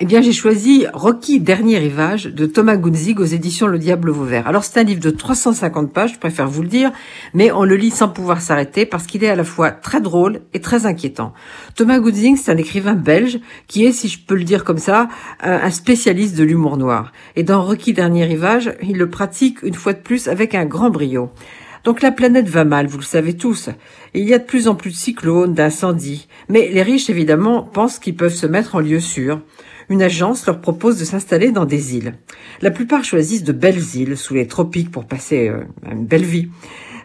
[0.00, 4.48] Eh bien, j'ai choisi Rocky Dernier Rivage de Thomas Gunzig aux éditions Le Diable Vauvert.
[4.48, 6.90] Alors, c'est un livre de 350 pages, je préfère vous le dire,
[7.32, 10.40] mais on le lit sans pouvoir s'arrêter parce qu'il est à la fois très drôle
[10.52, 11.32] et très inquiétant.
[11.76, 13.38] Thomas Gunzig, c'est un écrivain belge
[13.68, 17.12] qui est, si je peux le dire comme ça, un spécialiste de l'humour noir.
[17.36, 20.90] Et dans Rocky Dernier Rivage, il le pratique une fois de plus avec un grand
[20.90, 21.30] brio.
[21.84, 23.68] Donc la planète va mal, vous le savez tous.
[24.14, 26.28] Il y a de plus en plus de cyclones, d'incendies.
[26.48, 29.40] Mais les riches, évidemment, pensent qu'ils peuvent se mettre en lieu sûr
[29.88, 32.14] une agence leur propose de s'installer dans des îles.
[32.62, 36.48] La plupart choisissent de belles îles sous les tropiques pour passer euh, une belle vie.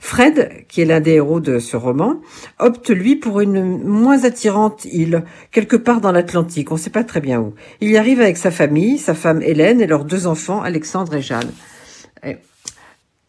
[0.01, 2.21] Fred, qui est l'un des héros de ce roman,
[2.57, 7.03] opte lui pour une moins attirante île, quelque part dans l'Atlantique, on ne sait pas
[7.03, 7.53] très bien où.
[7.81, 11.21] Il y arrive avec sa famille, sa femme Hélène et leurs deux enfants, Alexandre et
[11.21, 11.51] Jeanne.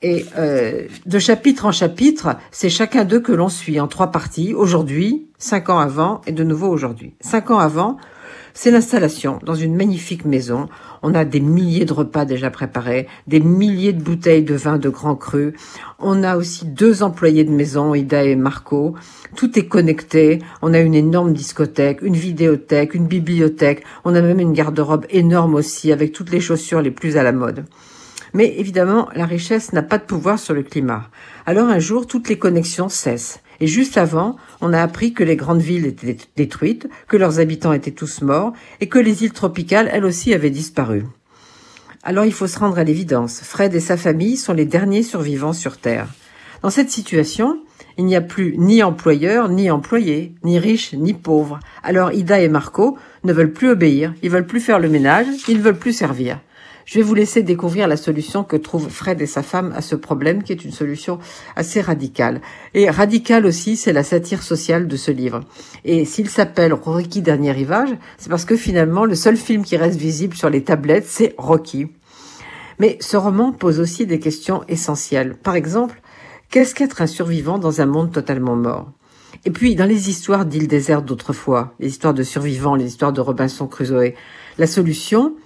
[0.03, 5.27] Euh, de chapitre en chapitre, c'est chacun d'eux que l'on suit en trois parties, aujourd'hui,
[5.39, 7.13] cinq ans avant et de nouveau aujourd'hui.
[7.21, 7.99] Cinq ans avant,
[8.55, 10.69] c'est l'installation dans une magnifique maison.
[11.03, 14.89] On a des milliers de repas déjà préparés, des milliers de bouteilles de vin de
[14.89, 15.55] grand cru.
[15.99, 18.95] On a aussi deux employés de maison, Ida et Marco.
[19.37, 20.41] Tout est connecté.
[20.63, 23.85] On a une énorme discothèque, une vidéothèque, une bibliothèque.
[24.05, 27.33] On a même une garde-robe énorme aussi avec toutes les chaussures les plus à la
[27.33, 27.67] mode.
[28.33, 31.09] Mais évidemment, la richesse n'a pas de pouvoir sur le climat.
[31.47, 33.41] Alors un jour, toutes les connexions cessent.
[33.61, 37.73] Et juste avant, on a appris que les grandes villes étaient détruites, que leurs habitants
[37.73, 41.05] étaient tous morts, et que les îles tropicales, elles aussi, avaient disparu.
[42.03, 43.41] Alors il faut se rendre à l'évidence.
[43.43, 46.09] Fred et sa famille sont les derniers survivants sur Terre.
[46.63, 47.59] Dans cette situation,
[47.99, 51.61] il n'y a plus ni employeur, ni employé, ni riche, ni pauvre.
[51.83, 55.59] Alors Ida et Marco ne veulent plus obéir, ils veulent plus faire le ménage, ils
[55.59, 56.39] ne veulent plus servir.
[56.91, 59.95] Je vais vous laisser découvrir la solution que trouvent Fred et sa femme à ce
[59.95, 61.21] problème, qui est une solution
[61.55, 62.41] assez radicale.
[62.75, 65.45] Et radicale aussi, c'est la satire sociale de ce livre.
[65.85, 70.01] Et s'il s'appelle Rocky Dernier Rivage, c'est parce que finalement, le seul film qui reste
[70.01, 71.87] visible sur les tablettes, c'est Rocky.
[72.81, 75.37] Mais ce roman pose aussi des questions essentielles.
[75.37, 76.03] Par exemple,
[76.51, 78.91] qu'est-ce qu'être un survivant dans un monde totalement mort?
[79.45, 83.21] Et puis, dans les histoires d'îles désertes d'autrefois, les histoires de survivants, les histoires de
[83.21, 84.15] Robinson Crusoe,
[84.59, 85.37] la solution,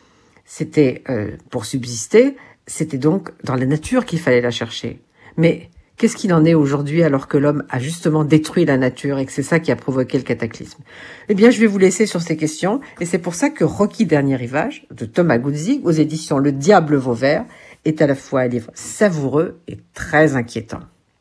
[0.44, 5.00] c'était euh, pour subsister, c'était donc dans la nature qu'il fallait la chercher.
[5.37, 9.27] Mais qu'est-ce qu'il en est aujourd'hui alors que l'homme a justement détruit la nature et
[9.27, 10.82] que c'est ça qui a provoqué le cataclysme?
[11.28, 14.06] Eh bien, je vais vous laisser sur ces questions et c'est pour ça que Rocky
[14.06, 17.44] Dernier Rivage de Thomas Guzzi aux éditions Le Diable Vauvert
[17.84, 20.81] est à la fois un livre savoureux et très inquiétant.